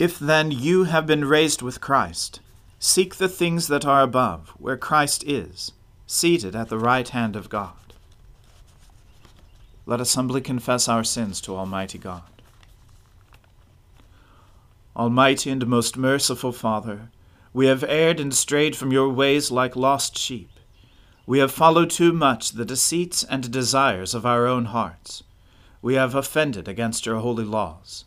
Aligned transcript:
If 0.00 0.18
then 0.18 0.50
you 0.50 0.84
have 0.84 1.06
been 1.06 1.26
raised 1.26 1.60
with 1.60 1.82
Christ, 1.82 2.40
seek 2.78 3.16
the 3.16 3.28
things 3.28 3.68
that 3.68 3.84
are 3.84 4.00
above, 4.00 4.48
where 4.56 4.78
Christ 4.78 5.22
is, 5.26 5.72
seated 6.06 6.56
at 6.56 6.70
the 6.70 6.78
right 6.78 7.06
hand 7.06 7.36
of 7.36 7.50
God. 7.50 7.74
Let 9.84 10.00
us 10.00 10.14
humbly 10.14 10.40
confess 10.40 10.88
our 10.88 11.04
sins 11.04 11.38
to 11.42 11.54
Almighty 11.54 11.98
God. 11.98 12.22
Almighty 14.96 15.50
and 15.50 15.66
most 15.66 15.98
merciful 15.98 16.52
Father, 16.52 17.10
we 17.52 17.66
have 17.66 17.84
erred 17.84 18.20
and 18.20 18.32
strayed 18.32 18.74
from 18.76 18.92
your 18.92 19.10
ways 19.10 19.50
like 19.50 19.76
lost 19.76 20.16
sheep. 20.16 20.48
We 21.26 21.40
have 21.40 21.52
followed 21.52 21.90
too 21.90 22.14
much 22.14 22.52
the 22.52 22.64
deceits 22.64 23.22
and 23.22 23.50
desires 23.50 24.14
of 24.14 24.24
our 24.24 24.46
own 24.46 24.64
hearts. 24.64 25.24
We 25.82 25.96
have 25.96 26.14
offended 26.14 26.68
against 26.68 27.04
your 27.04 27.18
holy 27.18 27.44
laws. 27.44 28.06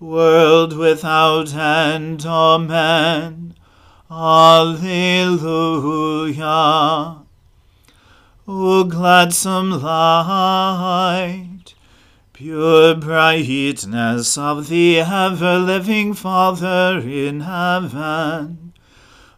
world 0.00 0.76
without 0.76 1.54
end. 1.54 2.24
Amen. 2.26 3.54
Alleluia. 4.10 4.88
O 8.50 8.84
gladsome 8.84 9.82
light, 9.82 11.74
pure 12.32 12.94
brightness 12.94 14.38
of 14.38 14.68
the 14.68 15.00
ever-living 15.00 16.14
Father 16.14 16.98
in 16.98 17.40
heaven, 17.40 18.72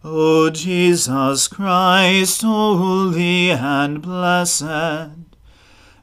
O 0.04 0.48
Jesus 0.50 1.48
Christ, 1.48 2.42
holy 2.42 3.50
and 3.50 4.00
blessed, 4.00 5.19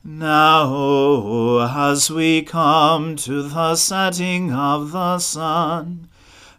now, 0.10 1.68
as 1.92 2.10
we 2.10 2.42
come 2.42 3.18
to 3.18 3.44
the 3.44 3.76
setting 3.76 4.54
of 4.54 4.92
the 4.92 5.20
sun, 5.20 6.08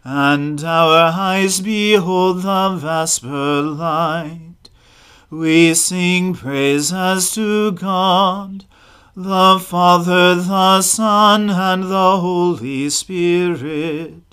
and 0.03 0.63
our 0.63 1.11
eyes 1.11 1.59
behold 1.59 2.43
the 2.43 2.75
vesper 2.79 3.63
light, 3.63 4.69
we 5.31 5.73
sing 5.73 6.35
praises 6.35 7.31
to 7.33 7.71
God, 7.71 8.65
the 9.15 9.59
Father, 9.59 10.35
the 10.35 10.83
Son, 10.83 11.49
and 11.49 11.85
the 11.85 12.17
Holy 12.17 12.87
Spirit. 12.91 14.28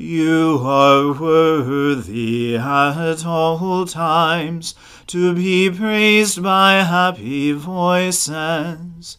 You 0.00 0.60
are 0.62 1.12
worthy 1.12 2.56
at 2.56 3.26
all 3.26 3.84
times 3.84 4.76
to 5.08 5.34
be 5.34 5.70
praised 5.70 6.40
by 6.40 6.84
happy 6.84 7.50
voices. 7.50 9.18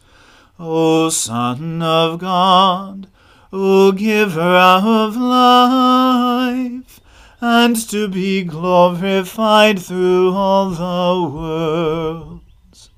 O 0.58 1.10
Son 1.10 1.82
of 1.82 2.20
God, 2.20 3.08
O 3.52 3.92
Giver 3.92 4.40
of 4.40 5.18
life, 5.18 7.02
and 7.42 7.76
to 7.90 8.08
be 8.08 8.46
glorified 8.46 9.80
through 9.80 10.34
all 10.34 10.70
the 10.70 11.30
worlds. 11.30 12.90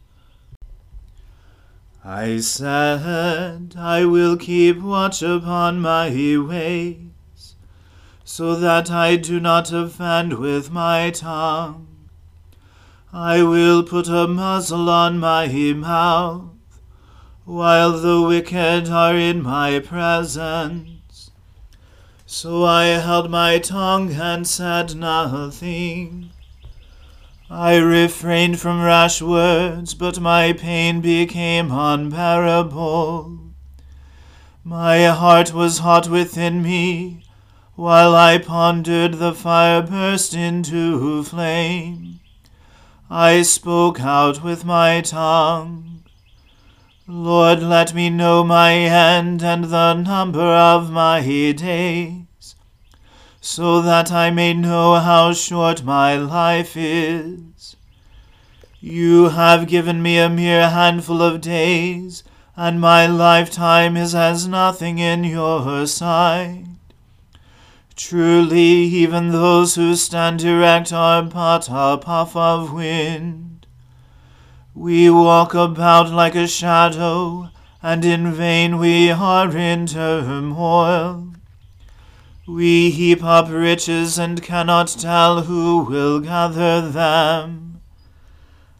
I 2.06 2.42
said, 2.42 3.74
I 3.76 4.06
will 4.06 4.38
keep 4.38 4.80
watch 4.80 5.24
upon 5.24 5.80
my 5.80 6.10
ways, 6.38 7.11
so 8.34 8.56
that 8.56 8.90
I 8.90 9.18
do 9.18 9.42
not 9.42 9.74
offend 9.74 10.40
with 10.40 10.72
my 10.72 11.10
tongue. 11.10 11.86
I 13.12 13.44
will 13.44 13.84
put 13.84 14.08
a 14.08 14.26
muzzle 14.26 14.90
on 14.90 15.20
my 15.20 15.50
mouth, 15.76 16.52
while 17.44 17.92
the 17.92 18.22
wicked 18.22 18.88
are 18.88 19.18
in 19.18 19.44
my 19.44 19.80
presence. 19.80 21.30
So 22.26 22.64
I 22.64 22.86
held 22.86 23.30
my 23.30 23.60
tongue 23.60 24.14
and 24.14 24.48
said 24.48 24.96
nothing. 24.96 26.30
I 27.50 27.76
refrained 27.76 28.62
from 28.62 28.82
rash 28.82 29.22
words, 29.22 29.94
but 29.94 30.22
my 30.22 30.54
pain 30.54 31.02
became 31.02 31.70
unbearable. 31.70 33.40
My 34.64 35.08
heart 35.08 35.54
was 35.54 35.80
hot 35.80 36.08
within 36.08 36.64
me, 36.64 37.21
while 37.82 38.16
I 38.16 38.38
pondered 38.38 39.16
the 39.16 39.34
fire 39.34 39.82
burst 39.82 40.36
into 40.36 41.24
flame. 41.24 42.20
I 43.10 43.42
spoke 43.42 44.00
out 44.00 44.44
with 44.44 44.64
my 44.64 45.02
tongue. 45.02 46.04
Lord, 47.08 47.64
let 47.64 47.96
me 47.96 48.12
know 48.12 48.44
my 48.44 48.76
end 48.76 49.42
and 49.42 49.64
the 49.64 49.96
number 49.96 50.44
of 50.44 50.92
my 50.92 51.22
days, 51.54 52.56
so 53.40 53.82
that 53.82 54.12
I 54.12 54.30
may 54.30 54.54
know 54.54 55.00
how 55.00 55.34
short 55.34 55.84
my 55.84 56.16
life 56.16 56.78
is. 56.78 57.76
You 58.80 59.30
have 59.30 59.68
given 59.68 60.04
me 60.04 60.20
a 60.20 60.30
mere 60.30 60.70
handful 60.70 61.24
of 61.24 61.42
days, 61.42 62.24
and 62.56 62.80
my 62.80 63.08
lifetime 63.08 63.98
is 63.98 64.14
as 64.14 64.48
nothing 64.48 65.00
in 65.00 65.24
your 65.24 65.88
sight. 65.88 66.71
Truly, 68.04 68.90
even 69.04 69.30
those 69.30 69.76
who 69.76 69.96
stand 69.96 70.44
erect 70.44 70.92
are 70.92 71.22
but 71.22 71.70
a 71.70 72.00
puff 72.00 72.36
of 72.36 72.74
wind. 72.74 73.68
We 74.74 75.12
walk 75.12 75.54
about 75.54 76.10
like 76.10 76.34
a 76.34 76.48
shadow, 76.48 77.52
and 77.82 78.04
in 78.04 78.34
vain 78.34 78.80
we 78.80 79.12
are 79.12 79.56
in 79.56 79.86
turmoil. 79.86 81.36
We 82.48 82.90
heap 82.90 83.24
up 83.24 83.50
riches 83.50 84.18
and 84.18 84.42
cannot 84.42 84.88
tell 84.88 85.44
who 85.44 85.84
will 85.84 86.22
gather 86.22 86.90
them. 86.90 87.82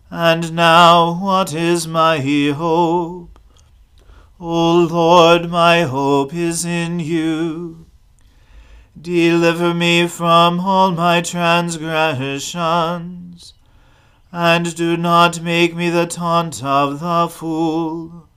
And 0.10 0.54
now, 0.54 1.14
what 1.22 1.54
is 1.54 1.88
my 1.88 2.20
hope? 2.20 3.40
O 4.40 4.80
Lord, 4.92 5.52
my 5.52 5.84
hope 5.84 6.34
is 6.34 6.66
in 6.66 7.00
you. 7.00 7.81
Deliver 9.02 9.74
me 9.74 10.08
from 10.08 10.60
all 10.60 10.92
my 10.92 11.22
transgressions, 11.22 13.56
and 14.32 14.76
do 14.76 14.96
not 14.96 15.42
make 15.42 15.76
me 15.76 15.90
the 15.90 16.06
taunt 16.06 16.64
of 16.64 17.00
the 17.00 17.28
fool. 17.28 18.28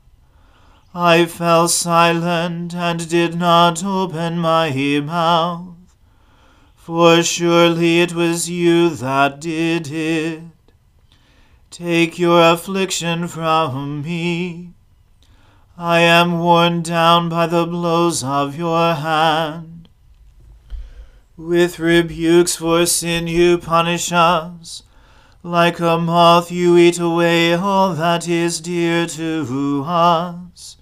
I 0.95 1.27
fell 1.27 1.69
silent 1.69 2.75
and 2.75 3.07
did 3.11 3.37
not 3.37 3.85
open 3.85 4.39
my 4.39 4.71
mouth, 5.05 5.77
for 6.77 7.23
surely 7.23 8.01
it 8.01 8.15
was 8.15 8.49
you 8.49 8.89
that 8.89 9.43
did 9.43 9.91
it. 9.91 10.41
Take 11.71 12.19
your 12.19 12.41
affliction 12.41 13.29
from 13.29 14.01
me. 14.01 14.71
I 15.77 16.01
am 16.01 16.39
worn 16.39 16.81
down 16.81 17.29
by 17.29 17.49
the 17.49 17.67
blows 17.67 18.25
of 18.25 18.57
your 18.57 18.95
hand. 18.95 19.74
With 21.37 21.81
rebukes 21.81 22.55
for 22.55 22.87
sin 22.87 23.27
you 23.27 23.59
punish 23.59 24.13
us. 24.13 24.85
Like 25.43 25.81
a 25.81 25.99
moth 25.99 26.53
you 26.53 26.77
eat 26.77 27.01
away 27.01 27.55
all 27.55 27.93
that 27.95 28.29
is 28.29 28.61
dear 28.61 29.09
to 29.09 29.83
us. 29.85 30.77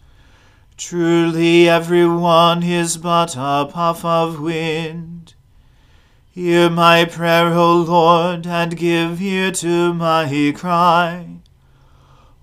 Truly 0.76 1.70
every 1.70 2.06
one 2.06 2.62
is 2.62 2.98
but 2.98 3.34
a 3.34 3.66
puff 3.72 4.04
of 4.04 4.40
wind. 4.40 5.32
Hear 6.30 6.68
my 6.68 7.06
prayer, 7.06 7.54
O 7.54 7.76
Lord, 7.76 8.46
and 8.46 8.76
give 8.76 9.22
ear 9.22 9.52
to 9.52 9.94
my 9.94 10.52
cry. 10.54 11.38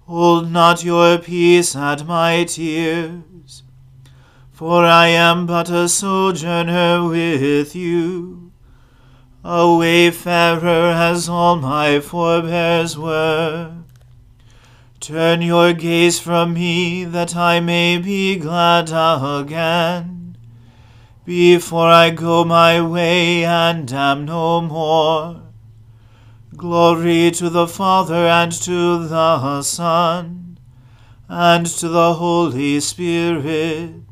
Hold 0.08 0.52
not 0.52 0.84
your 0.84 1.20
peace 1.20 1.76
at 1.76 2.08
my 2.08 2.44
tears, 2.44 3.62
for 4.60 4.84
I 4.84 5.08
am 5.08 5.46
but 5.46 5.70
a 5.70 5.88
sojourner 5.88 7.08
with 7.08 7.74
you, 7.74 8.52
a 9.42 9.74
wayfarer 9.78 10.92
as 10.92 11.30
all 11.30 11.56
my 11.56 12.02
forebears 12.02 12.98
were. 12.98 13.72
Turn 15.00 15.42
your 15.42 15.72
gaze 15.72 16.20
from 16.20 16.56
me, 16.56 17.06
that 17.06 17.38
I 17.38 17.62
may 17.62 18.00
be 18.00 18.36
glad 18.36 18.90
again, 18.92 20.38
before 21.24 21.88
I 21.88 22.10
go 22.10 22.44
my 22.44 22.82
way 22.82 23.46
and 23.46 23.90
am 23.94 24.26
no 24.26 24.60
more. 24.60 25.42
Glory 26.58 27.32
to 27.32 27.50
the 27.50 27.66
Father 27.66 28.28
and 28.28 28.52
to 28.52 29.08
the 29.08 29.62
Son 29.62 30.60
and 31.30 31.66
to 31.66 31.88
the 31.88 32.16
Holy 32.16 32.82
Spirit, 32.82 34.09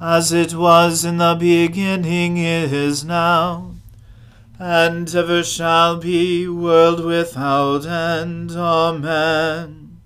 as 0.00 0.32
it 0.32 0.54
was 0.54 1.04
in 1.04 1.16
the 1.16 1.36
beginning, 1.38 2.36
is 2.36 3.04
now 3.04 3.76
and 4.58 5.14
ever 5.14 5.42
shall 5.42 5.98
be, 5.98 6.48
world 6.48 7.04
without 7.04 7.84
end. 7.84 8.52
Amen. 8.52 10.00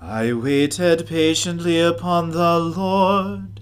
I 0.00 0.32
waited 0.32 1.06
patiently 1.06 1.80
upon 1.80 2.30
the 2.30 2.58
Lord. 2.58 3.60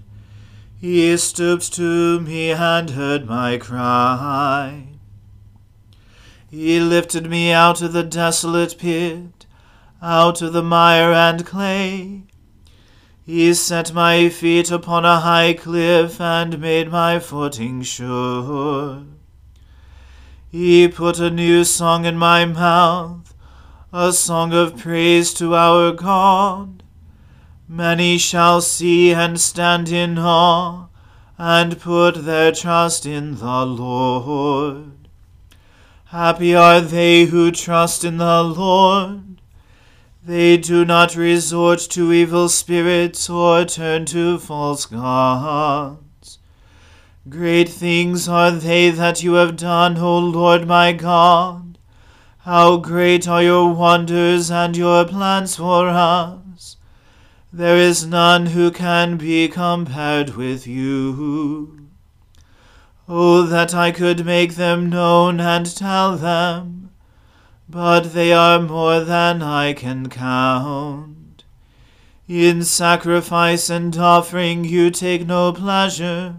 He 0.79 1.15
stooped 1.17 1.73
to 1.73 2.19
me 2.19 2.51
and 2.51 2.91
heard 2.91 3.27
my 3.27 3.57
cry. 3.57 4.87
He 6.49 6.79
lifted 6.79 7.29
me 7.29 7.51
out 7.51 7.81
of 7.81 7.93
the 7.93 8.03
desolate 8.03 8.77
pit, 8.77 9.45
out 10.01 10.41
of 10.41 10.53
the 10.53 10.63
mire 10.63 11.11
and 11.11 11.45
clay 11.45 12.24
he 13.25 13.51
set 13.55 13.91
my 13.91 14.29
feet 14.29 14.69
upon 14.69 15.03
a 15.03 15.19
high 15.21 15.51
cliff 15.51 16.21
and 16.21 16.61
made 16.61 16.91
my 16.91 17.17
footing 17.17 17.81
sure. 17.81 19.01
He 20.51 20.87
put 20.87 21.19
a 21.19 21.31
new 21.31 21.63
song 21.63 22.05
in 22.05 22.17
my 22.17 22.45
mouth, 22.45 23.33
a 23.91 24.13
song 24.13 24.53
of 24.53 24.77
praise 24.77 25.33
to 25.33 25.55
our 25.55 25.91
God. 25.91 26.83
Many 27.67 28.19
shall 28.19 28.61
see 28.61 29.11
and 29.11 29.41
stand 29.41 29.89
in 29.89 30.19
awe, 30.19 30.85
and 31.39 31.81
put 31.81 32.25
their 32.25 32.51
trust 32.51 33.07
in 33.07 33.37
the 33.37 33.65
Lord. 33.65 35.09
Happy 36.05 36.53
are 36.53 36.79
they 36.79 37.25
who 37.25 37.51
trust 37.51 38.03
in 38.03 38.17
the 38.17 38.43
Lord. 38.43 39.34
They 40.27 40.57
do 40.57 40.85
not 40.85 41.15
resort 41.15 41.77
to 41.91 42.11
evil 42.11 42.49
spirits 42.49 43.29
or 43.29 43.63
turn 43.63 44.05
to 44.05 44.39
false 44.39 44.87
gods. 44.87 46.39
Great 47.29 47.69
things 47.69 48.27
are 48.27 48.49
they 48.49 48.89
that 48.89 49.21
you 49.21 49.33
have 49.33 49.55
done, 49.55 49.99
O 49.99 50.17
Lord 50.17 50.65
my 50.65 50.93
God. 50.93 51.77
How 52.39 52.77
great 52.77 53.27
are 53.27 53.43
your 53.43 53.71
wonders 53.71 54.49
and 54.49 54.75
your 54.75 55.05
plans 55.05 55.57
for 55.57 55.89
us. 55.89 56.77
There 57.53 57.77
is 57.77 58.07
none 58.07 58.47
who 58.47 58.71
can 58.71 59.17
be 59.17 59.47
compared 59.47 60.31
with 60.35 60.65
you. 60.65 61.87
Oh, 63.07 63.43
that 63.43 63.75
I 63.75 63.91
could 63.91 64.25
make 64.25 64.55
them 64.55 64.89
known 64.89 65.39
and 65.39 65.67
tell 65.75 66.17
them 66.17 66.84
but 67.67 68.13
they 68.13 68.31
are 68.31 68.59
more 68.59 68.99
than 68.99 69.41
I 69.41 69.73
can 69.73 70.09
count. 70.09 71.43
In 72.27 72.63
sacrifice 72.63 73.69
and 73.69 73.95
offering 73.97 74.65
you 74.65 74.89
take 74.89 75.27
no 75.27 75.53
pleasure. 75.53 76.35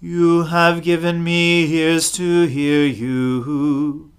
You 0.00 0.44
have 0.44 0.82
given 0.82 1.22
me 1.22 1.70
ears 1.74 2.10
to 2.12 2.46
hear 2.46 2.86
you. 2.86 4.10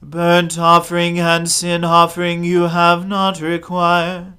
Burnt 0.00 0.58
offering 0.58 1.18
and 1.18 1.50
sin 1.50 1.84
offering 1.84 2.44
you 2.44 2.68
have 2.68 3.06
not 3.06 3.40
required. 3.40 4.34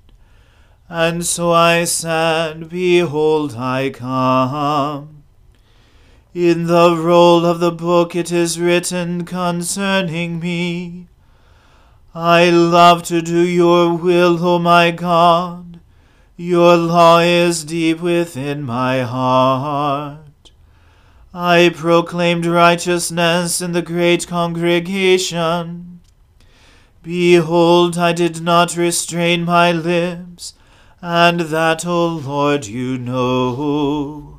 And 0.87 1.23
so 1.23 1.51
I 1.51 1.83
said, 1.83 2.69
Behold, 2.69 3.55
I 3.55 3.91
come. 3.91 5.18
In 6.33 6.67
the 6.67 6.95
roll 6.95 7.43
of 7.43 7.59
the 7.59 7.71
book 7.71 8.15
it 8.15 8.31
is 8.31 8.59
written 8.59 9.25
concerning 9.25 10.39
me. 10.39 11.07
I 12.13 12.51
love 12.51 13.01
to 13.03 13.19
do 13.19 13.39
your 13.39 13.95
will, 13.95 14.45
O 14.45 14.59
my 14.59 14.91
God. 14.91 15.79
Your 16.37 16.77
law 16.77 17.19
is 17.19 17.63
deep 17.63 17.99
within 17.99 18.61
my 18.61 19.01
heart. 19.01 20.51
I 21.33 21.71
proclaimed 21.75 22.45
righteousness 22.45 23.59
in 23.59 23.71
the 23.71 23.81
great 23.81 24.27
congregation. 24.27 25.99
Behold, 27.01 27.97
I 27.97 28.13
did 28.13 28.41
not 28.41 28.77
restrain 28.77 29.45
my 29.45 29.71
lips, 29.71 30.53
and 31.01 31.39
that, 31.39 31.87
O 31.87 32.07
Lord, 32.07 32.67
you 32.67 32.99
know. 32.99 34.38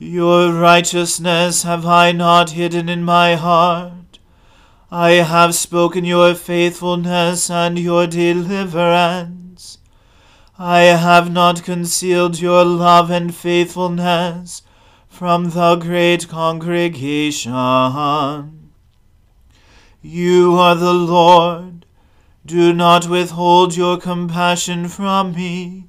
Your 0.00 0.52
righteousness 0.52 1.64
have 1.64 1.84
I 1.84 2.12
not 2.12 2.50
hidden 2.50 2.88
in 2.88 3.02
my 3.02 3.34
heart. 3.34 4.20
I 4.92 5.10
have 5.14 5.56
spoken 5.56 6.04
your 6.04 6.36
faithfulness 6.36 7.50
and 7.50 7.76
your 7.76 8.06
deliverance. 8.06 9.78
I 10.56 10.82
have 10.82 11.32
not 11.32 11.64
concealed 11.64 12.38
your 12.38 12.64
love 12.64 13.10
and 13.10 13.34
faithfulness 13.34 14.62
from 15.08 15.50
the 15.50 15.74
great 15.74 16.28
congregation. 16.28 17.50
You 20.00 20.54
are 20.54 20.76
the 20.76 20.94
Lord. 20.94 21.86
Do 22.46 22.72
not 22.72 23.08
withhold 23.08 23.76
your 23.76 23.98
compassion 23.98 24.86
from 24.86 25.32
me. 25.32 25.88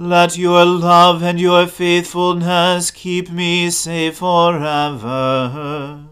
Let 0.00 0.38
your 0.38 0.64
love 0.64 1.24
and 1.24 1.40
your 1.40 1.66
faithfulness 1.66 2.92
keep 2.92 3.32
me 3.32 3.68
safe 3.68 4.18
forever. 4.18 6.04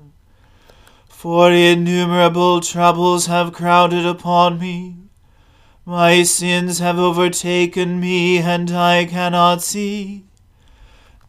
For 1.06 1.52
innumerable 1.52 2.60
troubles 2.62 3.26
have 3.26 3.52
crowded 3.52 4.04
upon 4.04 4.58
me. 4.58 4.96
My 5.84 6.24
sins 6.24 6.80
have 6.80 6.98
overtaken 6.98 8.00
me, 8.00 8.38
and 8.38 8.72
I 8.72 9.04
cannot 9.04 9.62
see. 9.62 10.24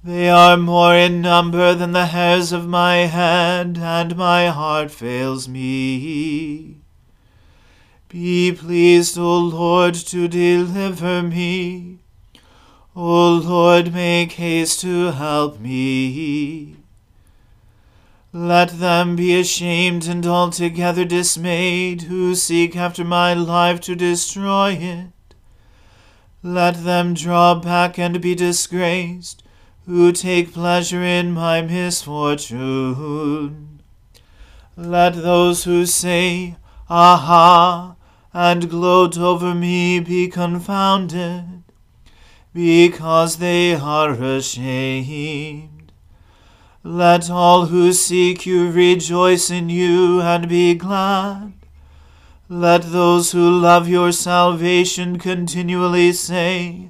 They 0.04 0.28
are 0.28 0.58
more 0.58 0.96
in 0.96 1.22
number 1.22 1.76
than 1.76 1.92
the 1.92 2.08
hairs 2.08 2.52
of 2.52 2.68
my 2.68 3.06
head, 3.06 3.78
and 3.78 4.18
my 4.18 4.48
heart 4.48 4.90
fails 4.90 5.48
me. 5.48 6.78
Be 8.10 8.52
pleased, 8.52 9.16
O 9.16 9.38
Lord, 9.38 9.94
to 9.94 10.28
deliver 10.28 11.22
me. 11.22 12.00
O 13.00 13.36
Lord, 13.36 13.94
make 13.94 14.32
haste 14.32 14.82
to 14.82 15.12
help 15.12 15.60
me. 15.60 16.78
Let 18.34 18.80
them 18.80 19.16
be 19.16 19.40
ashamed 19.40 20.08
and 20.08 20.26
altogether 20.26 21.06
dismayed 21.06 22.02
who 22.04 22.34
seek 22.34 22.76
after 22.76 23.04
my 23.04 23.36
life 23.36 23.80
to 23.82 23.96
destroy 23.96 24.72
it. 24.72 25.36
Let 26.42 26.84
them 26.84 27.14
draw 27.14 27.54
back 27.54 28.00
and 28.00 28.20
be 28.20 28.34
disgraced 28.34 29.44
who 29.86 30.12
take 30.12 30.52
pleasure 30.52 31.04
in 31.04 31.34
my 31.34 31.62
misfortune. 31.62 33.80
Let 34.76 35.14
those 35.14 35.66
who 35.66 35.86
say, 35.86 36.56
Aha, 36.90 37.96
and 38.34 38.68
gloat 38.68 39.20
over 39.20 39.54
me 39.54 40.00
be 40.00 40.30
confounded 40.30 41.62
because 42.58 43.38
they 43.38 43.76
are 43.76 44.14
ashamed. 44.14 45.92
Let 46.84 47.30
all 47.30 47.68
who 47.68 47.94
seek 47.94 48.48
you 48.48 48.72
rejoice 48.72 49.52
in 49.52 49.70
you 49.70 50.22
and 50.22 50.50
be 50.50 50.74
glad. 50.74 51.54
Let 52.50 52.92
those 52.92 53.32
who 53.32 53.48
love 53.60 53.88
your 53.88 54.12
salvation 54.12 55.20
continually 55.20 56.14
say, 56.14 56.90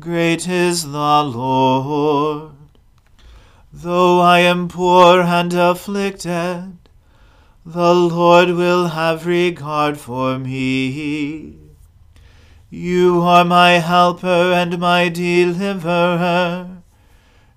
Great 0.00 0.48
is 0.48 0.84
the 0.84 1.24
Lord. 1.24 2.52
Though 3.72 4.20
I 4.20 4.38
am 4.38 4.68
poor 4.68 5.22
and 5.22 5.52
afflicted, 5.52 6.78
the 7.66 7.94
Lord 7.94 8.50
will 8.50 8.86
have 8.88 9.26
regard 9.26 9.98
for 9.98 10.38
me. 10.38 11.59
You 12.72 13.22
are 13.22 13.44
my 13.44 13.80
helper 13.80 14.26
and 14.26 14.78
my 14.78 15.08
deliverer. 15.08 16.82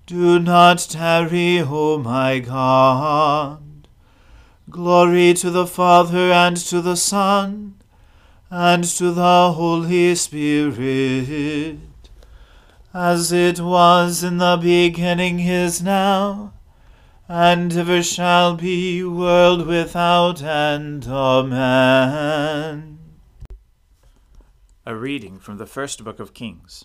Do 0.06 0.40
not 0.40 0.78
tarry, 0.90 1.60
O 1.60 1.98
my 1.98 2.40
God. 2.40 3.86
Glory 4.68 5.32
to 5.34 5.50
the 5.50 5.68
Father 5.68 6.32
and 6.32 6.56
to 6.56 6.80
the 6.80 6.96
Son 6.96 7.76
and 8.50 8.82
to 8.82 9.12
the 9.12 9.52
Holy 9.52 10.16
Spirit, 10.16 11.78
as 12.92 13.30
it 13.30 13.60
was 13.60 14.24
in 14.24 14.38
the 14.38 14.58
beginning 14.60 15.38
is 15.38 15.80
now, 15.80 16.54
and 17.28 17.72
ever 17.72 18.02
shall 18.02 18.56
be, 18.56 19.04
world 19.04 19.64
without 19.66 20.42
end. 20.42 21.06
Amen. 21.06 22.93
A 24.86 24.94
reading 24.94 25.38
from 25.38 25.56
the 25.56 25.64
first 25.64 26.04
book 26.04 26.20
of 26.20 26.34
Kings. 26.34 26.84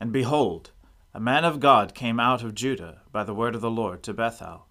And 0.00 0.10
behold, 0.10 0.70
a 1.12 1.20
man 1.20 1.44
of 1.44 1.60
God 1.60 1.94
came 1.94 2.18
out 2.18 2.42
of 2.42 2.54
Judah 2.54 3.02
by 3.12 3.22
the 3.22 3.34
word 3.34 3.54
of 3.54 3.60
the 3.60 3.70
Lord 3.70 4.02
to 4.04 4.14
Bethel. 4.14 4.64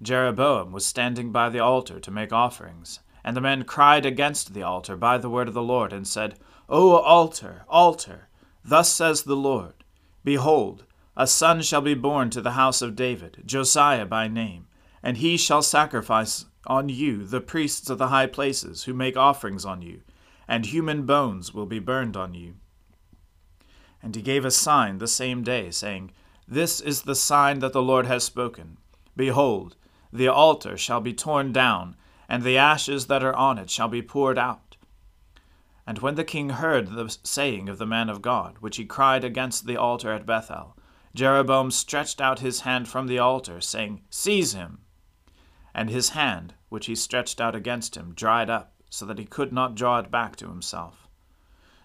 Jeroboam 0.00 0.72
was 0.72 0.86
standing 0.86 1.30
by 1.30 1.50
the 1.50 1.58
altar 1.58 2.00
to 2.00 2.10
make 2.10 2.32
offerings, 2.32 3.00
and 3.22 3.36
the 3.36 3.42
men 3.42 3.64
cried 3.64 4.06
against 4.06 4.54
the 4.54 4.62
altar 4.62 4.96
by 4.96 5.18
the 5.18 5.28
word 5.28 5.48
of 5.48 5.54
the 5.54 5.62
Lord, 5.62 5.92
and 5.92 6.08
said, 6.08 6.38
O 6.66 6.96
altar, 6.96 7.66
altar, 7.68 8.28
thus 8.64 8.90
says 8.90 9.24
the 9.24 9.36
Lord, 9.36 9.84
Behold, 10.24 10.84
a 11.14 11.26
son 11.26 11.60
shall 11.60 11.82
be 11.82 11.92
born 11.92 12.30
to 12.30 12.40
the 12.40 12.52
house 12.52 12.80
of 12.80 12.96
David, 12.96 13.42
Josiah 13.44 14.06
by 14.06 14.28
name, 14.28 14.66
and 15.02 15.18
he 15.18 15.36
shall 15.36 15.60
sacrifice 15.60 16.46
on 16.66 16.88
you 16.88 17.26
the 17.26 17.42
priests 17.42 17.90
of 17.90 17.98
the 17.98 18.08
high 18.08 18.28
places, 18.28 18.84
who 18.84 18.94
make 18.94 19.18
offerings 19.18 19.66
on 19.66 19.82
you, 19.82 20.00
and 20.48 20.66
human 20.66 21.06
bones 21.06 21.54
will 21.54 21.66
be 21.66 21.78
burned 21.78 22.16
on 22.16 22.34
you. 22.34 22.54
And 24.02 24.14
he 24.14 24.22
gave 24.22 24.44
a 24.44 24.50
sign 24.50 24.98
the 24.98 25.06
same 25.06 25.42
day, 25.42 25.70
saying, 25.70 26.10
This 26.48 26.80
is 26.80 27.02
the 27.02 27.14
sign 27.14 27.60
that 27.60 27.72
the 27.72 27.82
Lord 27.82 28.06
has 28.06 28.24
spoken. 28.24 28.78
Behold, 29.16 29.76
the 30.12 30.28
altar 30.28 30.76
shall 30.76 31.00
be 31.00 31.14
torn 31.14 31.52
down, 31.52 31.96
and 32.28 32.42
the 32.42 32.58
ashes 32.58 33.06
that 33.06 33.22
are 33.22 33.34
on 33.34 33.58
it 33.58 33.70
shall 33.70 33.88
be 33.88 34.02
poured 34.02 34.38
out. 34.38 34.76
And 35.86 35.98
when 35.98 36.14
the 36.14 36.24
king 36.24 36.50
heard 36.50 36.88
the 36.88 37.16
saying 37.22 37.68
of 37.68 37.78
the 37.78 37.86
man 37.86 38.08
of 38.08 38.22
God, 38.22 38.58
which 38.60 38.76
he 38.76 38.84
cried 38.84 39.24
against 39.24 39.66
the 39.66 39.76
altar 39.76 40.12
at 40.12 40.26
Bethel, 40.26 40.76
Jeroboam 41.14 41.70
stretched 41.70 42.20
out 42.20 42.38
his 42.38 42.60
hand 42.60 42.88
from 42.88 43.06
the 43.06 43.18
altar, 43.18 43.60
saying, 43.60 44.02
Seize 44.08 44.54
him! 44.54 44.78
And 45.74 45.90
his 45.90 46.10
hand, 46.10 46.54
which 46.68 46.86
he 46.86 46.94
stretched 46.94 47.40
out 47.40 47.54
against 47.54 47.96
him, 47.96 48.14
dried 48.14 48.48
up, 48.48 48.71
so 48.92 49.06
that 49.06 49.18
he 49.18 49.24
could 49.24 49.54
not 49.54 49.74
draw 49.74 49.98
it 49.98 50.10
back 50.10 50.36
to 50.36 50.48
himself. 50.48 51.08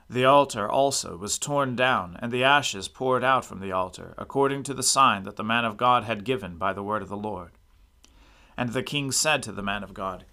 The 0.09 0.25
altar 0.25 0.69
also 0.69 1.15
was 1.15 1.39
torn 1.39 1.73
down, 1.73 2.17
and 2.21 2.33
the 2.33 2.43
ashes 2.43 2.89
poured 2.89 3.23
out 3.23 3.45
from 3.45 3.61
the 3.61 3.71
altar, 3.71 4.13
according 4.17 4.63
to 4.63 4.73
the 4.73 4.83
sign 4.83 5.23
that 5.23 5.37
the 5.37 5.43
man 5.43 5.63
of 5.63 5.77
God 5.77 6.03
had 6.03 6.25
given 6.25 6.57
by 6.57 6.73
the 6.73 6.83
word 6.83 7.01
of 7.01 7.07
the 7.07 7.15
Lord. 7.15 7.51
And 8.57 8.73
the 8.73 8.83
king 8.83 9.13
said 9.13 9.41
to 9.43 9.53
the 9.53 9.63
man 9.63 9.83
of 9.83 9.93
God, 9.93 10.25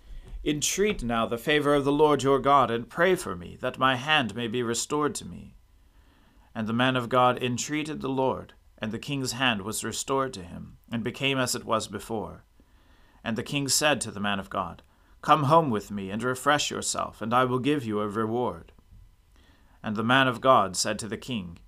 Entreat 0.44 1.04
now 1.04 1.26
the 1.26 1.38
favor 1.38 1.76
of 1.76 1.84
the 1.84 1.92
Lord 1.92 2.24
your 2.24 2.40
God, 2.40 2.72
and 2.72 2.90
pray 2.90 3.14
for 3.14 3.36
me, 3.36 3.56
that 3.60 3.78
my 3.78 3.94
hand 3.94 4.34
may 4.34 4.48
be 4.48 4.64
restored 4.64 5.14
to 5.14 5.24
me. 5.24 5.54
And 6.56 6.66
the 6.66 6.72
man 6.72 6.96
of 6.96 7.08
God 7.08 7.40
entreated 7.40 8.00
the 8.00 8.08
Lord, 8.08 8.52
and 8.78 8.90
the 8.90 8.98
king's 8.98 9.30
hand 9.30 9.62
was 9.62 9.84
restored 9.84 10.34
to 10.34 10.42
him, 10.42 10.78
and 10.90 11.04
became 11.04 11.38
as 11.38 11.54
it 11.54 11.64
was 11.64 11.86
before. 11.86 12.42
And 13.22 13.38
the 13.38 13.44
king 13.44 13.68
said 13.68 14.00
to 14.00 14.10
the 14.10 14.18
man 14.18 14.40
of 14.40 14.50
God, 14.50 14.82
Come 15.24 15.44
home 15.44 15.70
with 15.70 15.90
me, 15.90 16.10
and 16.10 16.22
refresh 16.22 16.70
yourself, 16.70 17.22
and 17.22 17.32
I 17.32 17.46
will 17.46 17.58
give 17.58 17.82
you 17.82 17.98
a 18.00 18.06
reward. 18.06 18.72
And 19.82 19.96
the 19.96 20.04
man 20.04 20.28
of 20.28 20.42
God 20.42 20.76
said 20.76 20.98
to 20.98 21.08
the 21.08 21.16
king, 21.16 21.58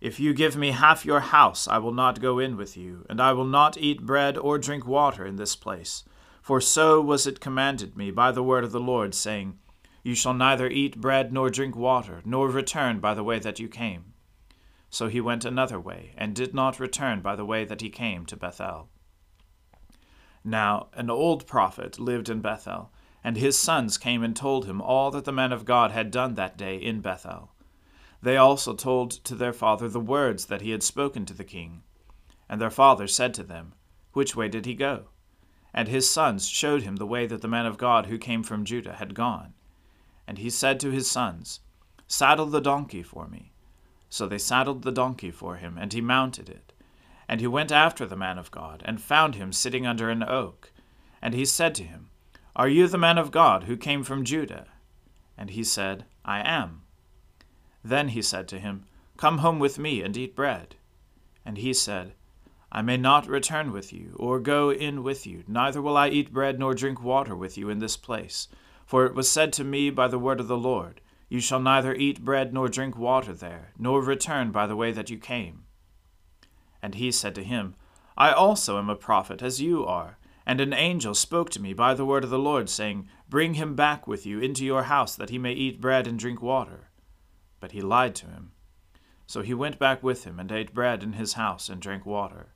If 0.00 0.20
you 0.20 0.32
give 0.32 0.56
me 0.56 0.70
half 0.70 1.04
your 1.04 1.18
house, 1.18 1.66
I 1.66 1.78
will 1.78 1.90
not 1.90 2.20
go 2.20 2.38
in 2.38 2.56
with 2.56 2.76
you, 2.76 3.04
and 3.10 3.20
I 3.20 3.32
will 3.32 3.44
not 3.44 3.76
eat 3.76 4.06
bread 4.06 4.38
or 4.38 4.56
drink 4.56 4.86
water 4.86 5.26
in 5.26 5.34
this 5.34 5.56
place. 5.56 6.04
For 6.42 6.60
so 6.60 7.00
was 7.00 7.26
it 7.26 7.40
commanded 7.40 7.96
me 7.96 8.12
by 8.12 8.30
the 8.30 8.40
word 8.40 8.62
of 8.62 8.70
the 8.70 8.78
Lord, 8.78 9.16
saying, 9.16 9.58
You 10.04 10.14
shall 10.14 10.34
neither 10.34 10.68
eat 10.68 11.00
bread 11.00 11.32
nor 11.32 11.50
drink 11.50 11.74
water, 11.74 12.22
nor 12.24 12.48
return 12.48 13.00
by 13.00 13.14
the 13.14 13.24
way 13.24 13.40
that 13.40 13.58
you 13.58 13.66
came. 13.66 14.12
So 14.90 15.08
he 15.08 15.20
went 15.20 15.44
another 15.44 15.80
way, 15.80 16.14
and 16.16 16.36
did 16.36 16.54
not 16.54 16.78
return 16.78 17.20
by 17.20 17.34
the 17.34 17.44
way 17.44 17.64
that 17.64 17.80
he 17.80 17.90
came 17.90 18.26
to 18.26 18.36
Bethel. 18.36 18.90
Now 20.44 20.88
an 20.94 21.10
old 21.10 21.46
prophet 21.46 21.98
lived 21.98 22.28
in 22.28 22.40
Bethel, 22.40 22.90
and 23.22 23.36
his 23.36 23.58
sons 23.58 23.98
came 23.98 24.22
and 24.22 24.34
told 24.34 24.66
him 24.66 24.80
all 24.80 25.10
that 25.12 25.24
the 25.24 25.32
man 25.32 25.52
of 25.52 25.64
God 25.64 25.92
had 25.92 26.10
done 26.10 26.34
that 26.34 26.56
day 26.56 26.76
in 26.76 27.00
Bethel. 27.00 27.52
They 28.20 28.36
also 28.36 28.74
told 28.74 29.10
to 29.24 29.34
their 29.34 29.52
father 29.52 29.88
the 29.88 30.00
words 30.00 30.46
that 30.46 30.60
he 30.60 30.70
had 30.70 30.82
spoken 30.82 31.26
to 31.26 31.34
the 31.34 31.44
king. 31.44 31.82
And 32.48 32.60
their 32.60 32.70
father 32.70 33.06
said 33.06 33.34
to 33.34 33.42
them, 33.42 33.74
Which 34.12 34.36
way 34.36 34.48
did 34.48 34.66
he 34.66 34.74
go? 34.74 35.06
And 35.74 35.88
his 35.88 36.10
sons 36.10 36.46
showed 36.48 36.82
him 36.82 36.96
the 36.96 37.06
way 37.06 37.26
that 37.26 37.40
the 37.40 37.48
man 37.48 37.66
of 37.66 37.78
God 37.78 38.06
who 38.06 38.18
came 38.18 38.42
from 38.42 38.64
Judah 38.64 38.94
had 38.94 39.14
gone. 39.14 39.54
And 40.26 40.38
he 40.38 40.50
said 40.50 40.78
to 40.80 40.90
his 40.90 41.10
sons, 41.10 41.60
Saddle 42.06 42.46
the 42.46 42.60
donkey 42.60 43.02
for 43.02 43.26
me. 43.26 43.52
So 44.08 44.26
they 44.26 44.38
saddled 44.38 44.82
the 44.82 44.92
donkey 44.92 45.30
for 45.30 45.56
him, 45.56 45.78
and 45.78 45.92
he 45.92 46.00
mounted 46.00 46.48
it. 46.48 46.71
And 47.28 47.40
he 47.40 47.46
went 47.46 47.72
after 47.72 48.06
the 48.06 48.16
man 48.16 48.38
of 48.38 48.50
God, 48.50 48.82
and 48.84 49.00
found 49.00 49.34
him 49.34 49.52
sitting 49.52 49.86
under 49.86 50.10
an 50.10 50.22
oak. 50.22 50.72
And 51.20 51.34
he 51.34 51.44
said 51.44 51.74
to 51.76 51.84
him, 51.84 52.10
Are 52.56 52.68
you 52.68 52.88
the 52.88 52.98
man 52.98 53.18
of 53.18 53.30
God 53.30 53.64
who 53.64 53.76
came 53.76 54.02
from 54.02 54.24
Judah? 54.24 54.66
And 55.38 55.50
he 55.50 55.64
said, 55.64 56.04
I 56.24 56.40
am. 56.40 56.82
Then 57.84 58.08
he 58.08 58.22
said 58.22 58.48
to 58.48 58.60
him, 58.60 58.84
Come 59.16 59.38
home 59.38 59.58
with 59.58 59.78
me 59.78 60.02
and 60.02 60.16
eat 60.16 60.36
bread. 60.36 60.76
And 61.44 61.58
he 61.58 61.72
said, 61.72 62.14
I 62.70 62.80
may 62.80 62.96
not 62.96 63.26
return 63.28 63.70
with 63.70 63.92
you, 63.92 64.16
or 64.18 64.40
go 64.40 64.70
in 64.70 65.02
with 65.02 65.26
you, 65.26 65.44
neither 65.46 65.82
will 65.82 65.96
I 65.96 66.08
eat 66.08 66.32
bread 66.32 66.58
nor 66.58 66.74
drink 66.74 67.02
water 67.02 67.36
with 67.36 67.58
you 67.58 67.68
in 67.68 67.80
this 67.80 67.96
place. 67.96 68.48
For 68.86 69.04
it 69.04 69.14
was 69.14 69.30
said 69.30 69.52
to 69.54 69.64
me 69.64 69.90
by 69.90 70.08
the 70.08 70.18
word 70.18 70.40
of 70.40 70.48
the 70.48 70.56
Lord, 70.56 71.00
You 71.28 71.40
shall 71.40 71.60
neither 71.60 71.94
eat 71.94 72.24
bread 72.24 72.54
nor 72.54 72.68
drink 72.68 72.96
water 72.96 73.34
there, 73.34 73.72
nor 73.78 74.02
return 74.02 74.52
by 74.52 74.66
the 74.66 74.76
way 74.76 74.90
that 74.92 75.10
you 75.10 75.18
came. 75.18 75.64
And 76.82 76.96
he 76.96 77.12
said 77.12 77.34
to 77.36 77.44
him, 77.44 77.76
I 78.16 78.32
also 78.32 78.78
am 78.78 78.90
a 78.90 78.96
prophet, 78.96 79.40
as 79.40 79.62
you 79.62 79.86
are. 79.86 80.18
And 80.44 80.60
an 80.60 80.72
angel 80.72 81.14
spoke 81.14 81.50
to 81.50 81.62
me 81.62 81.72
by 81.72 81.94
the 81.94 82.04
word 82.04 82.24
of 82.24 82.30
the 82.30 82.38
Lord, 82.38 82.68
saying, 82.68 83.08
Bring 83.28 83.54
him 83.54 83.76
back 83.76 84.08
with 84.08 84.26
you 84.26 84.40
into 84.40 84.64
your 84.64 84.84
house, 84.84 85.14
that 85.14 85.30
he 85.30 85.38
may 85.38 85.52
eat 85.52 85.80
bread 85.80 86.06
and 86.06 86.18
drink 86.18 86.42
water. 86.42 86.90
But 87.60 87.72
he 87.72 87.80
lied 87.80 88.16
to 88.16 88.26
him. 88.26 88.52
So 89.26 89.42
he 89.42 89.54
went 89.54 89.78
back 89.78 90.02
with 90.02 90.24
him, 90.24 90.40
and 90.40 90.50
ate 90.50 90.74
bread 90.74 91.02
in 91.02 91.12
his 91.12 91.34
house, 91.34 91.68
and 91.68 91.80
drank 91.80 92.04
water. 92.04 92.48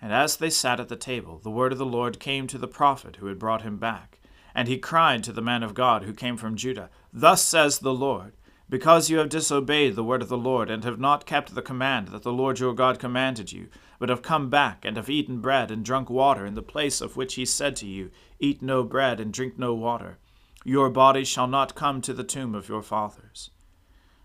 And 0.00 0.12
as 0.12 0.36
they 0.36 0.50
sat 0.50 0.80
at 0.80 0.88
the 0.88 0.96
table, 0.96 1.38
the 1.38 1.50
word 1.50 1.72
of 1.72 1.78
the 1.78 1.86
Lord 1.86 2.20
came 2.20 2.46
to 2.48 2.58
the 2.58 2.68
prophet 2.68 3.16
who 3.16 3.26
had 3.26 3.38
brought 3.38 3.62
him 3.62 3.78
back. 3.78 4.20
And 4.54 4.68
he 4.68 4.78
cried 4.78 5.24
to 5.24 5.32
the 5.32 5.42
man 5.42 5.62
of 5.62 5.74
God 5.74 6.04
who 6.04 6.12
came 6.12 6.36
from 6.36 6.56
Judah, 6.56 6.90
Thus 7.12 7.42
says 7.42 7.78
the 7.78 7.94
Lord, 7.94 8.34
Because 8.74 9.08
you 9.08 9.18
have 9.18 9.28
disobeyed 9.28 9.94
the 9.94 10.02
word 10.02 10.20
of 10.20 10.28
the 10.28 10.36
Lord, 10.36 10.68
and 10.68 10.82
have 10.82 10.98
not 10.98 11.26
kept 11.26 11.54
the 11.54 11.62
command 11.62 12.08
that 12.08 12.24
the 12.24 12.32
Lord 12.32 12.58
your 12.58 12.74
God 12.74 12.98
commanded 12.98 13.52
you, 13.52 13.68
but 14.00 14.08
have 14.08 14.20
come 14.20 14.50
back, 14.50 14.84
and 14.84 14.96
have 14.96 15.08
eaten 15.08 15.38
bread 15.38 15.70
and 15.70 15.84
drunk 15.84 16.10
water 16.10 16.44
in 16.44 16.54
the 16.54 16.60
place 16.60 17.00
of 17.00 17.16
which 17.16 17.34
he 17.34 17.44
said 17.44 17.76
to 17.76 17.86
you, 17.86 18.10
Eat 18.40 18.62
no 18.62 18.82
bread 18.82 19.20
and 19.20 19.32
drink 19.32 19.56
no 19.56 19.74
water, 19.74 20.18
your 20.64 20.90
body 20.90 21.22
shall 21.22 21.46
not 21.46 21.76
come 21.76 22.00
to 22.00 22.12
the 22.12 22.24
tomb 22.24 22.52
of 22.52 22.68
your 22.68 22.82
fathers. 22.82 23.50